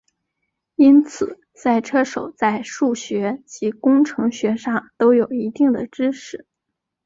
[0.77, 6.47] 因此赛车手在数学及工程学上都有一定的知识。